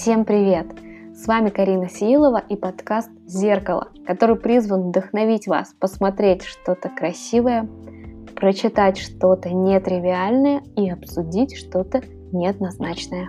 Всем 0.00 0.24
привет! 0.24 0.66
С 1.14 1.26
вами 1.26 1.50
Карина 1.50 1.90
Сиилова 1.90 2.38
и 2.38 2.56
подкаст 2.56 3.10
«Зеркало», 3.26 3.92
который 4.06 4.36
призван 4.36 4.88
вдохновить 4.88 5.46
вас 5.46 5.74
посмотреть 5.74 6.42
что-то 6.42 6.88
красивое, 6.88 7.68
прочитать 8.34 8.96
что-то 8.96 9.50
нетривиальное 9.50 10.62
и 10.74 10.88
обсудить 10.88 11.54
что-то 11.54 12.00
неоднозначное. 12.32 13.28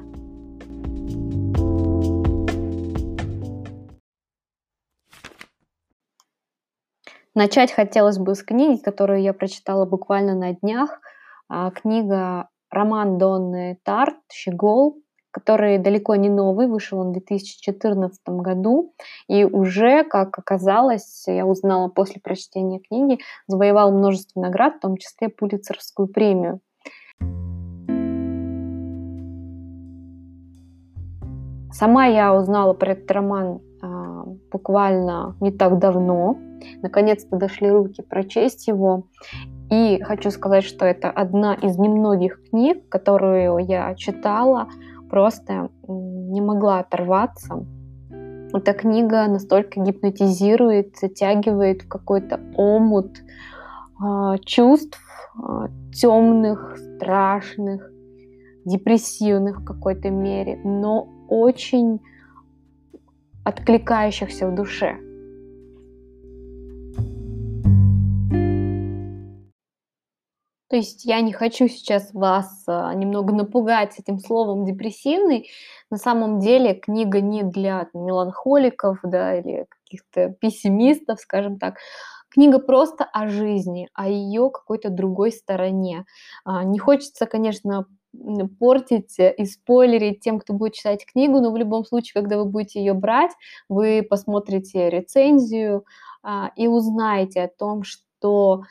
Начать 7.36 7.74
хотелось 7.74 8.18
бы 8.18 8.34
с 8.34 8.44
книги, 8.44 8.82
которую 8.82 9.22
я 9.22 9.34
прочитала 9.34 9.86
буквально 9.86 10.36
на 10.36 10.54
днях. 10.54 11.02
А, 11.50 11.70
книга 11.72 12.48
роман 12.70 13.18
Донны 13.18 13.78
Тарт 13.84 14.16
«Щегол», 14.32 15.02
который 15.32 15.78
далеко 15.78 16.16
не 16.16 16.30
новый, 16.30 16.68
вышел 16.68 17.00
он 17.00 17.10
в 17.10 17.14
2014 17.14 18.20
году, 18.28 18.94
и 19.28 19.44
уже, 19.44 20.04
как 20.04 20.38
оказалось, 20.38 21.24
я 21.28 21.46
узнала 21.46 21.88
после 21.88 22.22
прочтения 22.22 22.80
книги, 22.80 23.20
завоевал 23.48 23.92
множество 23.92 24.42
наград, 24.42 24.76
в 24.76 24.80
том 24.82 24.98
числе 24.98 25.30
Пулицерскую 25.30 26.08
премию. 26.08 26.60
Сама 31.74 32.06
я 32.06 32.36
узнала 32.36 32.74
про 32.74 32.92
этот 32.92 33.10
роман 33.12 33.62
а, 33.82 34.26
буквально 34.52 35.36
не 35.40 35.52
так 35.52 35.80
давно. 35.80 36.38
Наконец-то 36.82 37.38
дошли 37.38 37.72
руки 37.72 38.02
прочесть 38.02 38.68
его. 38.68 39.06
И 39.72 40.02
хочу 40.04 40.32
сказать, 40.32 40.66
что 40.66 40.86
это 40.86 41.10
одна 41.10 41.56
из 41.56 41.78
немногих 41.78 42.44
книг, 42.50 42.90
которую 42.90 43.60
я 43.60 43.96
читала, 43.96 44.68
просто 45.12 45.70
не 45.88 46.42
могла 46.42 46.80
оторваться. 46.80 47.66
Эта 48.54 48.74
книга 48.74 49.28
настолько 49.28 49.82
гипнотизирует, 49.82 50.98
затягивает 50.98 51.82
в 51.82 51.90
какой-то 51.90 52.40
омут 52.56 53.18
э, 53.20 54.38
чувств 54.46 55.00
э, 55.36 55.68
темных, 55.94 56.78
страшных, 56.78 57.92
депрессивных 58.66 59.60
в 59.60 59.66
какой-то 59.66 60.10
мере, 60.10 60.60
но 60.64 61.08
очень 61.28 62.00
откликающихся 63.44 64.48
в 64.48 64.56
душе. 64.56 64.98
То 70.72 70.78
есть 70.78 71.04
я 71.04 71.20
не 71.20 71.34
хочу 71.34 71.68
сейчас 71.68 72.14
вас 72.14 72.64
а, 72.66 72.94
немного 72.94 73.36
напугать 73.36 74.00
этим 74.00 74.20
словом 74.20 74.64
депрессивный. 74.64 75.50
На 75.90 75.98
самом 75.98 76.40
деле 76.40 76.76
книга 76.76 77.20
не 77.20 77.44
для 77.44 77.90
меланхоликов, 77.94 79.00
да, 79.04 79.38
или 79.38 79.66
каких-то 79.84 80.30
пессимистов, 80.30 81.20
скажем 81.20 81.60
так. 81.60 81.76
Книга 82.30 82.58
просто 82.60 83.04
о 83.04 83.28
жизни, 83.28 83.90
о 83.94 84.08
ее 84.08 84.50
какой-то 84.50 84.90
другой 84.90 85.34
стороне. 85.34 86.06
А, 86.46 86.64
не 86.64 86.80
хочется, 86.80 87.26
конечно, 87.26 87.86
портить 88.58 89.18
и 89.20 89.44
спойлерить 89.44 90.22
тем, 90.22 90.40
кто 90.40 90.54
будет 90.54 90.76
читать 90.76 91.06
книгу, 91.06 91.42
но 91.42 91.52
в 91.52 91.58
любом 91.58 91.84
случае, 91.84 92.22
когда 92.22 92.38
вы 92.38 92.46
будете 92.46 92.80
ее 92.80 92.94
брать, 92.94 93.32
вы 93.68 94.08
посмотрите 94.10 94.90
рецензию 94.90 95.84
а, 96.24 96.52
и 96.56 96.68
узнаете 96.68 97.42
о 97.42 97.50
том, 97.50 97.84
что 97.84 98.64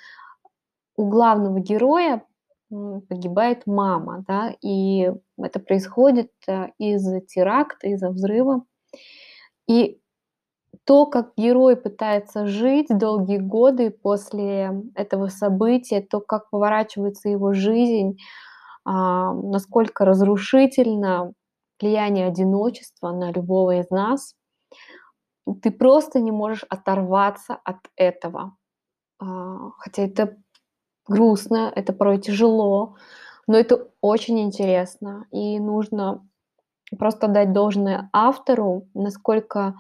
у 1.01 1.09
главного 1.09 1.61
героя 1.61 2.23
погибает 2.69 3.63
мама, 3.67 4.23
да, 4.29 4.55
и 4.61 5.11
это 5.43 5.59
происходит 5.59 6.31
э, 6.47 6.69
из-за 6.79 7.21
теракта, 7.23 7.89
из-за 7.89 8.11
взрыва. 8.11 8.65
И 9.67 9.99
то, 10.85 11.07
как 11.07 11.33
герой 11.39 11.77
пытается 11.77 12.47
жить 12.47 12.89
долгие 12.91 13.39
годы 13.39 13.91
после 13.91 14.83
этого 14.95 15.29
события, 15.29 16.03
то, 16.03 16.21
как 16.21 16.51
поворачивается 16.51 17.31
его 17.31 17.55
жизнь, 17.55 18.19
а, 18.85 19.33
насколько 19.33 20.05
разрушительно 20.05 21.33
влияние 21.81 22.27
одиночества 22.27 23.11
на 23.11 23.33
любого 23.33 23.81
из 23.81 23.89
нас, 23.91 24.35
ты 25.63 25.71
просто 25.71 26.21
не 26.21 26.31
можешь 26.31 26.65
оторваться 26.69 27.59
от 27.65 27.79
этого. 27.97 28.55
А, 29.19 29.71
хотя 29.79 30.03
это 30.03 30.37
грустно, 31.11 31.71
это 31.75 31.93
порой 31.93 32.19
тяжело, 32.19 32.95
но 33.47 33.59
это 33.59 33.89
очень 34.01 34.41
интересно, 34.41 35.27
и 35.33 35.59
нужно 35.59 36.27
просто 36.99 37.29
дать 37.29 37.53
должное 37.53 38.09
автору, 38.13 38.87
насколько 38.95 39.75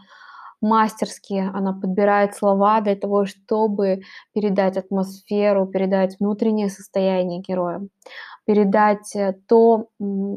мастерски 0.60 1.50
она 1.54 1.72
подбирает 1.72 2.34
слова 2.34 2.80
для 2.80 2.96
того, 2.96 3.26
чтобы 3.26 4.02
передать 4.34 4.76
атмосферу, 4.76 5.66
передать 5.66 6.18
внутреннее 6.20 6.68
состояние 6.68 7.40
героя, 7.40 7.86
передать 8.44 9.14
э, 9.16 9.34
то, 9.48 9.86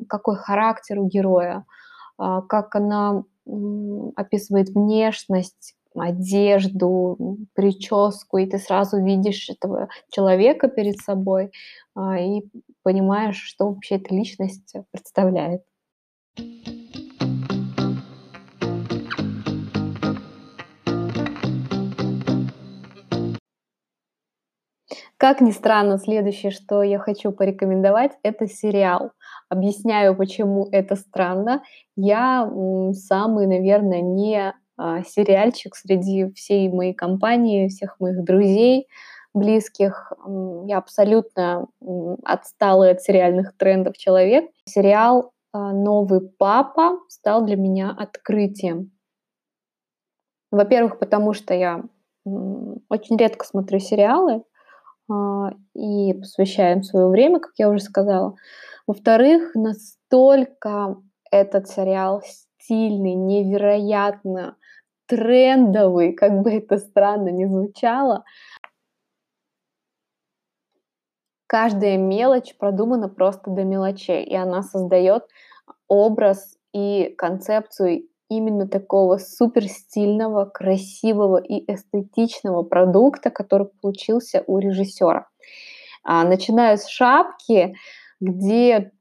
какой 0.07 0.37
характер 0.37 0.99
у 0.99 1.07
героя, 1.07 1.65
а, 2.17 2.41
как 2.41 2.75
она 2.75 3.23
описывает 4.15 4.69
внешность, 4.69 5.75
одежду, 5.95 7.37
прическу, 7.53 8.37
и 8.37 8.45
ты 8.45 8.57
сразу 8.57 9.03
видишь 9.03 9.49
этого 9.49 9.89
человека 10.09 10.67
перед 10.67 10.97
собой 10.97 11.51
а, 11.95 12.19
и 12.19 12.43
понимаешь, 12.83 13.41
что 13.41 13.69
вообще 13.69 13.95
эта 13.95 14.13
личность 14.13 14.75
представляет. 14.91 15.61
Как 25.23 25.39
ни 25.39 25.51
странно, 25.51 25.99
следующее, 25.99 26.51
что 26.51 26.83
я 26.83 26.99
хочу 26.99 27.31
порекомендовать, 27.31 28.11
это 28.23 28.45
сериал. 28.45 29.11
Объясняю, 29.47 30.17
почему 30.17 30.67
это 30.69 30.97
странно. 30.97 31.63
Я 31.95 32.51
самый, 32.91 33.47
наверное, 33.47 34.01
не 34.01 34.53
сериальчик 34.77 35.75
среди 35.75 36.31
всей 36.33 36.69
моей 36.69 36.93
компании, 36.93 37.67
всех 37.67 37.99
моих 37.99 38.23
друзей, 38.23 38.87
близких. 39.33 40.13
Я 40.65 40.77
абсолютно 40.77 41.67
отсталый 42.23 42.91
от 42.91 43.01
сериальных 43.01 43.55
трендов 43.57 43.97
человек. 43.97 44.49
Сериал 44.65 45.33
а, 45.51 45.71
«Новый 45.71 46.21
папа» 46.21 46.99
стал 47.09 47.45
для 47.45 47.55
меня 47.55 47.95
открытием. 47.97 48.91
Во-первых, 50.51 50.99
потому 50.99 51.33
что 51.33 51.53
я 51.53 51.83
очень 52.25 53.17
редко 53.17 53.45
смотрю 53.45 53.79
сериалы 53.79 54.43
а, 55.09 55.51
и 55.73 56.13
посвящаю 56.13 56.77
им 56.77 56.83
свое 56.83 57.07
время, 57.07 57.39
как 57.39 57.53
я 57.57 57.69
уже 57.69 57.79
сказала. 57.79 58.35
Во-вторых, 58.85 59.55
настолько 59.55 60.97
этот 61.31 61.67
сериал 61.67 62.21
стильный, 62.63 63.13
невероятно 63.13 64.55
трендовый, 65.07 66.13
как 66.13 66.41
бы 66.41 66.51
это 66.53 66.77
странно 66.77 67.29
ни 67.29 67.45
звучало. 67.45 68.23
Каждая 71.47 71.97
мелочь 71.97 72.57
продумана 72.57 73.09
просто 73.09 73.51
до 73.51 73.63
мелочей, 73.63 74.23
и 74.23 74.35
она 74.35 74.63
создает 74.63 75.27
образ 75.87 76.57
и 76.73 77.13
концепцию 77.17 78.07
именно 78.29 78.67
такого 78.67 79.17
супер 79.17 79.67
стильного, 79.67 80.45
красивого 80.45 81.37
и 81.37 81.71
эстетичного 81.71 82.63
продукта, 82.63 83.29
который 83.29 83.67
получился 83.81 84.43
у 84.47 84.57
режиссера. 84.57 85.27
А, 86.03 86.23
начиная 86.23 86.77
с 86.77 86.87
шапки, 86.87 87.75
где 88.19 88.91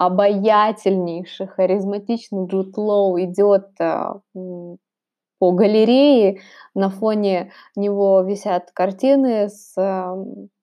обаятельнейший, 0.00 1.46
харизматичный 1.46 2.46
Джуд 2.46 2.74
Лоу 2.78 3.20
идет 3.20 3.68
а, 3.78 4.20
по 4.32 5.52
галерее, 5.52 6.40
на 6.74 6.88
фоне 6.88 7.52
него 7.76 8.22
висят 8.22 8.70
картины 8.72 9.50
с 9.50 9.74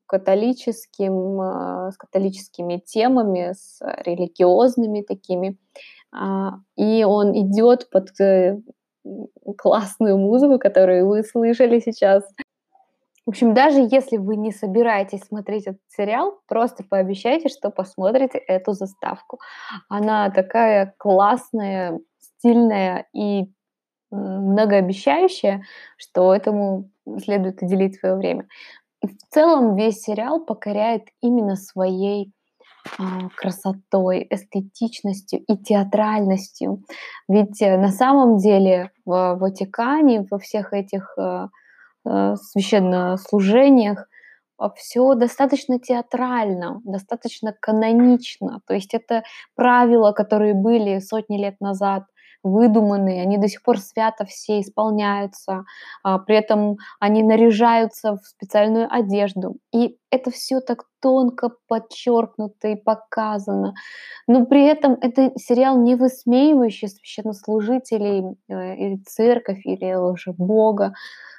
католическим, 0.07 1.39
а, 1.39 1.92
с 1.92 1.98
католическими 1.98 2.81
темами, 2.84 3.54
с 3.54 3.80
религиозными 4.04 5.04
такими. 5.04 5.60
А, 6.12 6.54
и 6.75 7.04
он 7.04 7.38
идет 7.39 7.92
под 7.92 8.19
э, 8.19 8.57
классную 9.56 10.18
музыку, 10.18 10.57
которую 10.57 11.07
вы 11.07 11.22
слышали 11.22 11.80
сейчас. 11.80 12.24
В 13.27 13.29
общем, 13.29 13.53
даже 13.53 13.81
если 13.81 14.15
вы 14.15 14.38
не 14.38 14.53
собираетесь 14.53 15.25
смотреть 15.25 15.63
этот 15.68 15.81
сериал, 15.89 16.39
просто 16.47 16.85
пообещайте, 16.89 17.50
что 17.50 17.71
посмотрите 17.71 18.38
эту 18.38 18.71
заставку. 18.71 19.41
Она 19.89 20.29
такая 20.29 20.95
классная, 20.97 22.00
стильная 22.19 23.06
и 23.13 23.51
многообещающая, 24.12 25.63
что 25.97 26.33
этому 26.33 26.89
следует 27.21 27.62
уделить 27.62 28.00
свое 28.00 28.15
время. 28.15 28.47
В 29.01 29.12
целом 29.29 29.75
весь 29.75 30.00
сериал 30.00 30.45
покоряет 30.45 31.09
именно 31.21 31.57
своей 31.57 32.31
а, 32.97 33.27
красотой, 33.35 34.25
эстетичностью 34.29 35.41
и 35.41 35.57
театральностью. 35.57 36.81
Ведь 37.27 37.62
э, 37.62 37.77
на 37.77 37.89
самом 37.89 38.38
деле 38.38 38.91
в 39.03 39.35
Ватикане, 39.35 40.25
во 40.31 40.39
всех 40.39 40.71
этих 40.71 41.13
э, 41.18 41.47
священнослужениях 42.36 44.07
все 44.75 45.13
достаточно 45.13 45.80
театрально, 45.80 46.81
достаточно 46.83 47.54
канонично. 47.59 48.62
То 48.65 48.74
есть 48.74 48.94
это 48.94 49.24
правила, 49.56 50.13
которые 50.13 50.56
были 50.56 51.00
сотни 51.00 51.38
лет 51.38 51.59
назад– 51.62 52.04
выдуманные, 52.52 53.22
они 53.22 53.38
до 53.38 53.48
сих 53.48 53.64
пор 53.64 53.80
свято 53.80 54.26
все 54.26 54.62
исполняются, 54.62 55.66
а, 56.04 56.20
при 56.20 56.36
этом 56.36 56.78
они 57.00 57.24
наряжаются 57.24 58.18
в 58.18 58.26
специальную 58.26 58.88
одежду. 58.92 59.58
И 59.74 59.98
это 60.10 60.32
все 60.32 60.60
так 60.60 60.86
тонко 61.02 61.52
подчеркнуто 61.68 62.70
и 62.70 62.76
показано. 62.76 63.74
Но 64.28 64.46
при 64.46 64.66
этом 64.66 64.98
это 65.02 65.32
сериал 65.38 65.80
не 65.82 65.96
высмеивающий 65.96 66.88
священнослужителей 66.88 68.38
э, 68.50 68.76
или 68.76 68.98
церковь, 69.06 69.62
или 69.66 69.94
уже 69.94 70.34
Бога. 70.34 70.94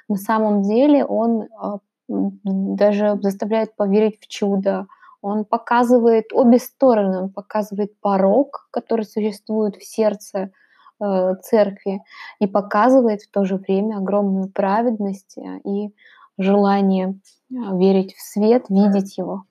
На 0.07 0.15
самом 0.15 0.63
деле 0.63 1.05
он 1.05 1.47
а, 1.59 1.79
даже 2.07 3.19
заставляет 3.21 3.75
поверить 3.75 4.19
в 4.21 4.27
чудо, 4.27 4.87
он 5.21 5.45
показывает 5.45 6.31
обе 6.33 6.59
стороны, 6.59 7.19
он 7.23 7.29
показывает 7.29 7.99
порог, 7.99 8.67
который 8.71 9.05
существует 9.05 9.75
в 9.75 9.83
сердце 9.83 10.51
Э, 11.01 11.35
церкви 11.41 12.01
и 12.39 12.47
показывает 12.47 13.21
в 13.21 13.31
то 13.31 13.45
же 13.45 13.55
время 13.55 13.99
огромную 13.99 14.49
праведность 14.49 15.37
э, 15.37 15.59
и 15.63 15.93
желание 16.37 17.11
э, 17.49 17.53
верить 17.77 18.13
в 18.15 18.21
свет, 18.21 18.65
видеть 18.67 19.17
его. 19.17 19.45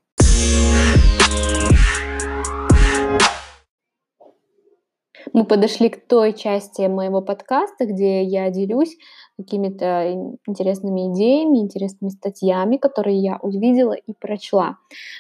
Мы 5.33 5.45
подошли 5.45 5.89
к 5.89 6.07
той 6.07 6.33
части 6.33 6.83
моего 6.87 7.21
подкаста, 7.21 7.87
где 7.87 8.23
я 8.23 8.51
делюсь 8.51 8.97
какими-то 9.37 10.37
интересными 10.47 11.13
идеями, 11.13 11.59
интересными 11.59 12.11
статьями, 12.11 12.77
которые 12.77 13.19
я 13.19 13.39
увидела 13.41 13.93
и 13.93 14.13
прочла. 14.13 14.77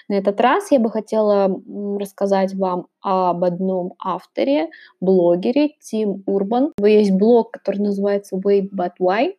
На 0.08 0.14
этот 0.14 0.40
раз 0.40 0.70
я 0.70 0.80
бы 0.80 0.90
хотела 0.90 1.60
рассказать 1.98 2.54
вам 2.54 2.86
об 3.00 3.44
одном 3.44 3.94
авторе, 3.98 4.70
блогере 5.00 5.70
Тим 5.80 6.22
Урбан. 6.26 6.72
Есть 6.82 7.12
блог, 7.12 7.52
который 7.52 7.78
называется 7.78 8.36
Wait 8.36 8.70
But 8.74 8.92
Why. 9.00 9.34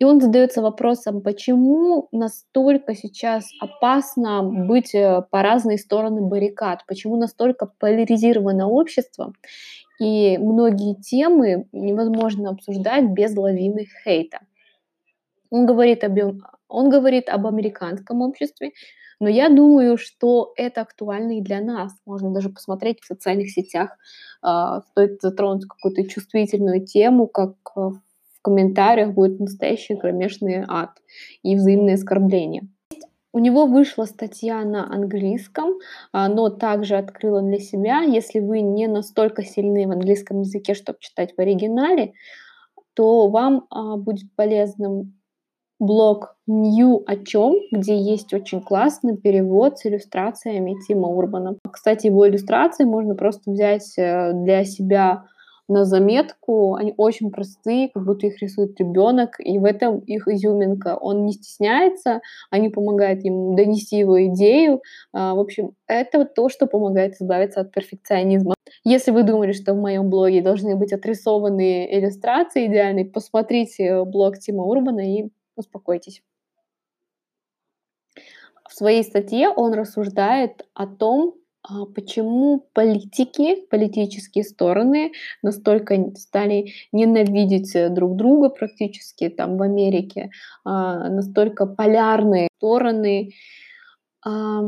И 0.00 0.04
он 0.04 0.20
задается 0.20 0.60
вопросом, 0.60 1.22
почему 1.22 2.08
настолько 2.10 2.96
сейчас 2.96 3.48
опасно 3.60 4.42
быть 4.42 4.92
э, 4.92 5.22
по 5.30 5.40
разные 5.40 5.78
стороны 5.78 6.20
баррикад, 6.20 6.84
почему 6.88 7.16
настолько 7.16 7.70
поляризировано 7.78 8.68
общество, 8.68 9.32
и 10.00 10.38
многие 10.38 10.94
темы 10.94 11.66
невозможно 11.72 12.50
обсуждать 12.50 13.10
без 13.10 13.36
лавины 13.36 13.86
хейта. 14.04 14.40
Он 15.50 15.66
говорит, 15.66 16.02
об, 16.04 16.18
он 16.68 16.90
говорит 16.90 17.28
об 17.28 17.46
американском 17.46 18.22
обществе, 18.22 18.72
но 19.20 19.28
я 19.28 19.48
думаю, 19.48 19.96
что 19.96 20.52
это 20.56 20.80
актуально 20.80 21.38
и 21.38 21.42
для 21.42 21.60
нас. 21.60 21.92
Можно 22.04 22.32
даже 22.32 22.50
посмотреть 22.50 23.00
в 23.00 23.06
социальных 23.06 23.50
сетях, 23.50 23.96
э, 24.44 24.80
стоит 24.90 25.20
затронуть 25.22 25.66
какую-то 25.66 26.08
чувствительную 26.08 26.84
тему, 26.84 27.28
как 27.28 27.54
в 27.76 28.02
комментариях 28.42 29.12
будет 29.12 29.40
настоящий 29.40 29.96
кромешный 29.96 30.64
ад 30.68 30.90
и 31.42 31.54
взаимные 31.56 31.94
оскорбления. 31.94 32.68
У 33.34 33.40
него 33.40 33.66
вышла 33.66 34.04
статья 34.04 34.64
на 34.64 34.88
английском, 34.88 35.80
а, 36.12 36.28
но 36.28 36.50
также 36.50 36.94
открыла 36.94 37.42
для 37.42 37.58
себя, 37.58 38.02
если 38.02 38.38
вы 38.38 38.60
не 38.60 38.86
настолько 38.86 39.42
сильны 39.42 39.88
в 39.88 39.90
английском 39.90 40.42
языке, 40.42 40.74
чтобы 40.74 41.00
читать 41.00 41.34
в 41.36 41.40
оригинале, 41.40 42.12
то 42.94 43.26
вам 43.26 43.66
а, 43.70 43.96
будет 43.96 44.32
полезным 44.36 45.18
блог 45.80 46.36
New 46.46 47.02
о 47.08 47.16
чем, 47.16 47.56
где 47.72 47.98
есть 47.98 48.32
очень 48.32 48.60
классный 48.60 49.16
перевод 49.16 49.80
с 49.80 49.86
иллюстрациями 49.86 50.76
Тима 50.86 51.08
Урбана. 51.08 51.56
Кстати, 51.68 52.06
его 52.06 52.28
иллюстрации 52.28 52.84
можно 52.84 53.16
просто 53.16 53.50
взять 53.50 53.98
э, 53.98 54.30
для 54.32 54.64
себя 54.64 55.24
на 55.68 55.84
заметку. 55.84 56.74
Они 56.74 56.94
очень 56.96 57.30
простые, 57.30 57.88
как 57.88 58.04
будто 58.04 58.26
их 58.26 58.40
рисует 58.42 58.78
ребенок, 58.78 59.36
и 59.38 59.58
в 59.58 59.64
этом 59.64 60.00
их 60.00 60.28
изюминка. 60.28 60.96
Он 60.96 61.24
не 61.24 61.32
стесняется, 61.32 62.20
они 62.50 62.68
помогают 62.68 63.24
ему 63.24 63.56
донести 63.56 63.96
его 63.96 64.24
идею. 64.26 64.82
А, 65.12 65.34
в 65.34 65.40
общем, 65.40 65.72
это 65.86 66.24
то, 66.24 66.48
что 66.48 66.66
помогает 66.66 67.14
избавиться 67.14 67.60
от 67.60 67.72
перфекционизма. 67.72 68.54
Если 68.84 69.10
вы 69.10 69.22
думали, 69.22 69.52
что 69.52 69.74
в 69.74 69.80
моем 69.80 70.10
блоге 70.10 70.42
должны 70.42 70.76
быть 70.76 70.92
отрисованные 70.92 71.98
иллюстрации 71.98 72.66
идеальные, 72.66 73.06
посмотрите 73.06 74.04
блог 74.04 74.38
Тима 74.38 74.64
Урбана 74.64 75.00
и 75.00 75.30
успокойтесь. 75.56 76.22
В 78.68 78.74
своей 78.74 79.04
статье 79.04 79.50
он 79.50 79.72
рассуждает 79.74 80.66
о 80.74 80.86
том, 80.86 81.34
почему 81.94 82.68
политики, 82.74 83.66
политические 83.70 84.44
стороны 84.44 85.12
настолько 85.42 85.96
стали 86.16 86.72
ненавидеть 86.92 87.74
э, 87.74 87.88
друг 87.88 88.16
друга 88.16 88.50
практически 88.50 89.30
там 89.30 89.56
в 89.56 89.62
Америке, 89.62 90.30
а, 90.64 91.08
настолько 91.08 91.64
полярные 91.66 92.48
стороны. 92.58 93.32
А, 94.24 94.62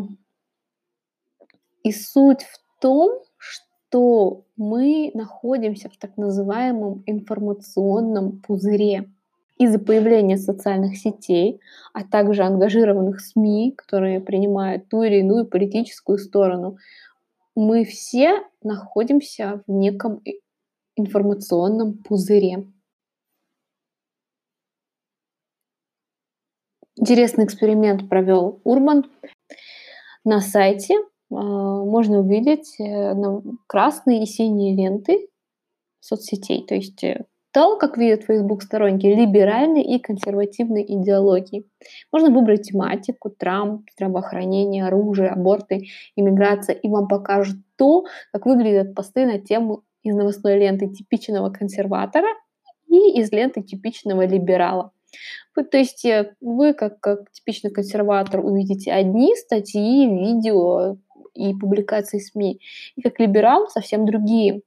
и 1.82 1.92
суть 1.92 2.42
в 2.42 2.80
том, 2.80 3.20
что 3.36 4.44
мы 4.56 5.10
находимся 5.12 5.90
в 5.90 5.96
так 5.98 6.16
называемом 6.16 7.02
информационном 7.06 8.40
пузыре 8.40 9.10
из-за 9.58 9.78
появления 9.78 10.36
социальных 10.36 10.96
сетей, 10.98 11.60
а 11.92 12.04
также 12.04 12.42
ангажированных 12.42 13.20
СМИ, 13.20 13.72
которые 13.76 14.20
принимают 14.20 14.88
ту 14.88 15.02
или 15.02 15.20
иную 15.20 15.46
политическую 15.46 16.18
сторону, 16.18 16.76
мы 17.54 17.84
все 17.84 18.42
находимся 18.62 19.62
в 19.66 19.72
неком 19.72 20.22
информационном 20.94 21.94
пузыре. 21.94 22.66
Интересный 26.98 27.44
эксперимент 27.44 28.08
провел 28.08 28.60
Урбан. 28.64 29.10
На 30.24 30.40
сайте 30.40 30.94
э, 30.94 31.00
можно 31.30 32.20
увидеть 32.20 32.80
э, 32.80 33.14
красные 33.66 34.22
и 34.22 34.26
синие 34.26 34.74
ленты 34.74 35.28
соцсетей. 36.00 36.66
То 36.66 36.74
есть 36.74 37.04
то, 37.56 37.78
как 37.78 37.96
видят 37.96 38.24
Facebook 38.24 38.62
сторонники 38.62 39.06
либеральной 39.06 39.80
и 39.80 39.98
консервативной 39.98 40.84
идеологии. 40.86 41.64
Можно 42.12 42.28
выбрать 42.28 42.64
тематику, 42.68 43.30
Трамп, 43.30 43.88
здравоохранение, 43.96 44.84
оружие, 44.84 45.30
аборты, 45.30 45.86
иммиграция, 46.16 46.74
и 46.74 46.86
вам 46.90 47.08
покажут 47.08 47.56
то, 47.78 48.04
как 48.30 48.44
выглядят 48.44 48.94
посты 48.94 49.24
на 49.24 49.38
тему 49.38 49.84
из 50.02 50.14
новостной 50.14 50.58
ленты 50.58 50.88
типичного 50.88 51.48
консерватора 51.48 52.28
и 52.88 53.18
из 53.18 53.32
ленты 53.32 53.62
типичного 53.62 54.26
либерала. 54.26 54.92
Вы, 55.56 55.64
то 55.64 55.78
есть 55.78 56.04
э, 56.04 56.34
вы, 56.42 56.74
как, 56.74 57.00
как 57.00 57.30
типичный 57.32 57.70
консерватор, 57.70 58.44
увидите 58.44 58.92
одни 58.92 59.34
статьи, 59.34 60.06
видео 60.06 60.98
и 61.32 61.54
публикации 61.54 62.18
СМИ, 62.18 62.60
и 62.96 63.00
как 63.00 63.18
либерал 63.18 63.66
совсем 63.70 64.04
другие. 64.04 64.60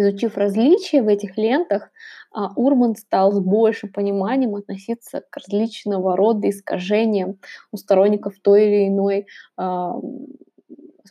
Изучив 0.00 0.38
различия 0.38 1.02
в 1.02 1.08
этих 1.08 1.36
лентах, 1.36 1.90
а, 2.32 2.52
Урман 2.56 2.96
стал 2.96 3.32
с 3.32 3.40
большим 3.40 3.92
пониманием 3.92 4.54
относиться 4.54 5.22
к 5.28 5.36
различного 5.36 6.16
рода 6.16 6.48
искажениям 6.48 7.38
у 7.70 7.76
сторонников 7.76 8.34
той 8.40 8.66
или 8.66 8.88
иной 8.88 9.26
а, 9.56 9.92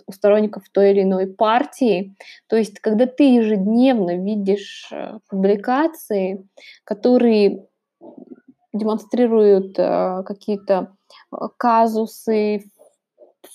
у 0.08 0.12
сторонников 0.12 0.70
той 0.72 0.92
или 0.92 1.04
иной 1.04 1.28
партии. 1.28 2.16
То 2.48 2.56
есть, 2.56 2.80
когда 2.80 3.06
ты 3.06 3.24
ежедневно 3.36 4.18
видишь 4.18 4.90
э, 4.92 5.20
публикации, 5.30 6.48
которые 6.84 7.68
демонстрируют 8.74 9.78
э, 9.78 10.24
какие-то 10.26 10.96
э, 11.32 11.36
казусы, 11.58 12.64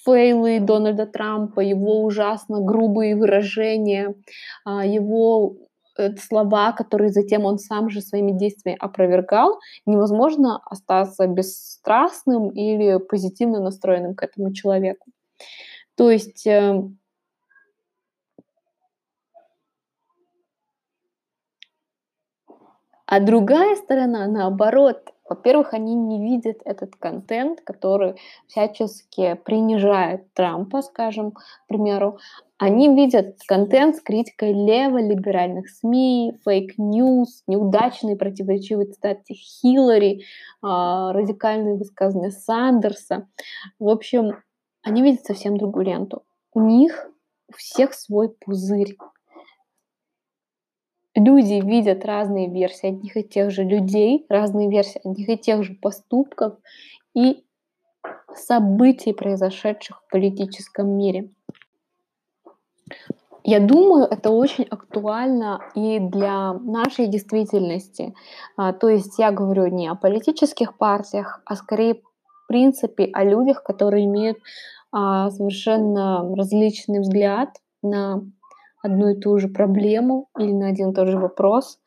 фейлы 0.05 0.61
Дональда 0.61 1.07
Трампа, 1.07 1.61
его 1.61 2.03
ужасно 2.05 2.61
грубые 2.61 3.17
выражения, 3.17 4.15
а, 4.65 4.85
его 4.85 5.57
э, 5.99 6.17
слова, 6.17 6.73
которые 6.73 7.11
затем 7.11 7.45
он 7.45 7.59
сам 7.59 7.91
же 7.91 8.01
своими 8.01 8.33
действиями 8.33 8.79
опровергал, 8.81 9.59
невозможно 9.87 10.61
остаться 10.67 11.27
бесстрастным 11.27 12.51
или 12.51 12.99
позитивно 12.99 13.61
настроенным 13.61 14.15
к 14.15 14.23
этому 14.23 14.53
человеку. 14.53 15.07
То 15.97 16.11
есть 16.11 16.47
эм, 16.47 16.99
А 23.07 23.21
другая 23.21 23.77
сторона, 23.77 24.27
наоборот, 24.27 25.14
Во-первых, 25.29 25.73
они 25.73 25.95
не 25.95 26.21
видят 26.23 26.59
этот 26.65 26.97
контент, 26.97 27.63
который 27.63 28.17
всячески 28.47 29.35
принижает 29.45 30.33
Трампа, 30.35 30.83
скажем, 30.83 31.33
к 31.33 31.41
примеру. 31.67 32.19
Они 32.59 32.95
видят 32.95 33.39
контент 33.49 33.97
с 33.97 34.01
критикой 34.01 34.53
леволиберальных 34.53 35.69
СМИ, 35.71 36.39
fake 36.45 36.88
news, 36.88 37.43
неудачные 37.47 38.17
противоречивые 38.17 38.87
цитаты 38.87 39.35
Хиллари, 39.35 40.25
а, 40.63 41.13
радикальные 41.13 41.77
высказывания 41.77 42.31
Сандерса. 42.31 43.27
В 43.79 43.89
общем, 43.89 44.37
они 44.83 45.03
видят 45.03 45.25
совсем 45.25 45.57
другую 45.57 45.87
ленту. 45.87 46.23
У 46.53 46.61
них 46.61 47.09
у 47.49 47.53
всех 47.57 47.95
свой 47.95 48.29
пузырь 48.29 48.97
люди 51.15 51.65
видят 51.65 52.05
разные 52.05 52.49
версии 52.49 52.89
одних 52.89 53.17
и 53.17 53.23
тех 53.23 53.51
же 53.51 53.63
людей, 53.63 54.27
разные 54.29 54.69
версии 54.69 55.01
одних 55.05 55.29
и 55.29 55.37
тех 55.37 55.63
же 55.63 55.75
поступков 55.75 56.55
и 57.15 57.45
событий, 58.35 59.13
произошедших 59.13 60.03
в 60.03 60.11
политическом 60.11 60.89
мире. 60.97 61.31
Я 63.47 63.61
думаю, 63.61 64.07
это 64.07 64.31
очень 64.31 64.65
актуально 64.65 65.61
и 65.75 65.99
для 65.99 66.55
нашей 66.55 67.09
действительности. 67.09 68.15
А, 68.57 68.73
то 68.73 68.89
есть 68.89 69.19
я 69.19 69.33
говорю 69.33 69.67
не 69.67 69.87
о 69.89 69.95
политических 69.95 70.79
партиях, 70.79 71.43
а 71.45 71.55
скорее 71.55 71.95
в 71.95 72.47
принципе 72.49 73.11
о 73.13 73.23
людях, 73.23 73.63
которые 73.63 74.07
имеют 74.07 74.39
а, 74.93 75.31
совершенно 75.31 76.35
различный 76.35 77.01
взгляд 77.01 77.51
на 77.83 78.23
одну 78.85 79.11
и 79.11 79.21
ту 79.21 79.39
же 79.39 79.49
проблему 79.49 80.29
или 80.39 80.53
на 80.53 80.69
один 80.69 80.91
и 80.91 80.95
тот 80.95 81.09
же 81.09 81.19
вопрос. 81.19 81.79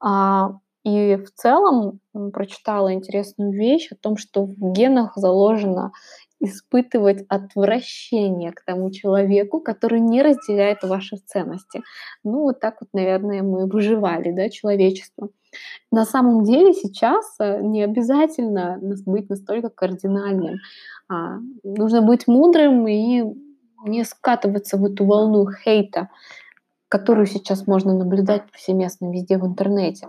А, 0.00 0.58
и 0.84 1.16
в 1.16 1.32
целом 1.34 1.98
прочитала 2.32 2.94
интересную 2.94 3.50
вещь 3.52 3.88
о 3.90 3.96
том, 3.96 4.16
что 4.16 4.44
в 4.44 4.72
генах 4.72 5.12
заложено 5.16 5.90
испытывать 6.38 7.24
отвращение 7.28 8.52
к 8.52 8.62
тому 8.64 8.90
человеку, 8.90 9.60
который 9.60 10.00
не 10.00 10.22
разделяет 10.22 10.82
ваши 10.82 11.16
ценности. 11.16 11.82
Ну, 12.22 12.42
вот 12.42 12.60
так 12.60 12.76
вот, 12.80 12.90
наверное, 12.92 13.42
мы 13.42 13.66
выживали, 13.66 14.30
да, 14.30 14.48
человечество. 14.48 15.30
На 15.90 16.04
самом 16.04 16.44
деле 16.44 16.74
сейчас 16.74 17.34
э, 17.40 17.62
не 17.62 17.82
обязательно 17.82 18.78
быть 19.06 19.30
настолько 19.30 19.70
кардинальным. 19.70 20.58
А, 21.08 21.38
нужно 21.64 22.02
быть 22.02 22.28
мудрым 22.28 22.86
и 22.86 23.24
не 23.84 24.04
скатываться 24.04 24.76
в 24.76 24.84
эту 24.84 25.04
волну 25.04 25.46
хейта, 25.50 26.08
которую 26.88 27.26
сейчас 27.26 27.66
можно 27.66 27.94
наблюдать 27.94 28.50
повсеместно 28.50 29.10
везде 29.10 29.38
в 29.38 29.46
интернете. 29.46 30.08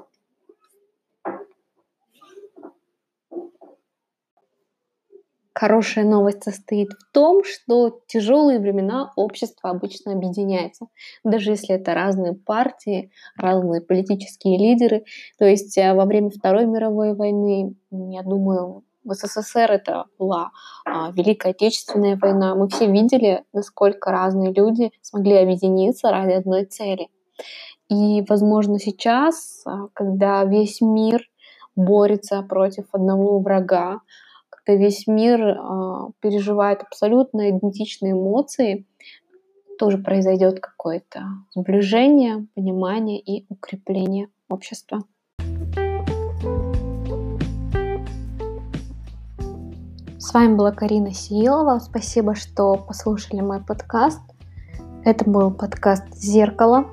Хорошая 5.60 6.06
новость 6.06 6.44
состоит 6.44 6.90
в 6.94 7.12
том, 7.12 7.44
что 7.44 8.02
тяжелые 8.06 8.60
времена 8.60 9.12
общество 9.16 9.72
обычно 9.72 10.12
объединяется, 10.12 10.86
даже 11.24 11.50
если 11.50 11.74
это 11.74 11.96
разные 11.96 12.36
партии, 12.36 13.10
разные 13.36 13.82
политические 13.82 14.60
лидеры. 14.60 15.04
То 15.40 15.46
есть 15.46 15.76
э, 15.80 15.96
во 15.96 16.06
время 16.06 16.30
Второй 16.30 16.68
мировой 16.68 17.16
войны, 17.16 17.74
я 17.90 18.22
думаю, 18.22 18.84
в 19.08 19.14
СССР 19.14 19.72
это 19.72 20.06
была 20.20 20.52
а, 20.86 21.12
Великая 21.12 21.52
Отечественная 21.52 22.18
война. 22.22 22.56
Мы 22.56 22.68
все 22.68 22.92
видели, 22.92 23.44
насколько 23.54 24.12
разные 24.12 24.54
люди 24.54 24.92
смогли 25.02 25.38
объединиться 25.38 26.12
ради 26.12 26.32
одной 26.32 26.66
цели. 26.66 27.08
И, 27.90 28.24
возможно, 28.28 28.80
сейчас, 28.80 29.64
а, 29.66 29.88
когда 29.94 30.44
весь 30.44 30.82
мир 30.82 31.22
борется 31.76 32.42
против 32.42 32.86
одного 32.92 33.40
врага, 33.40 34.02
когда 34.50 34.78
весь 34.78 35.08
мир 35.08 35.42
а, 35.42 36.10
переживает 36.20 36.84
абсолютно 36.84 37.50
идентичные 37.50 38.12
эмоции, 38.12 38.86
тоже 39.80 40.00
произойдет 40.00 40.60
какое-то 40.60 41.24
сближение, 41.56 42.48
понимание 42.56 43.20
и 43.20 43.46
укрепление 43.50 44.28
общества. 44.50 45.04
С 50.28 50.34
вами 50.34 50.56
была 50.56 50.74
Карина 50.74 51.14
Сиилова. 51.14 51.80
Спасибо, 51.80 52.36
что 52.36 52.76
послушали 52.76 53.40
мой 53.40 53.62
подкаст. 53.62 54.20
Это 55.06 55.24
был 55.24 55.52
подкаст 55.52 56.04
«Зеркало». 56.14 56.86